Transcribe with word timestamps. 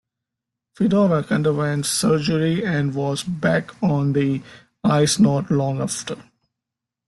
Fedoruk 0.75 1.29
underwent 1.29 1.85
surgery 1.85 2.65
and 2.65 2.95
was 2.95 3.21
back 3.23 3.69
on 3.83 4.13
the 4.13 4.41
ice 4.83 5.19
not 5.19 5.51
long 5.51 5.79
after. 5.79 6.15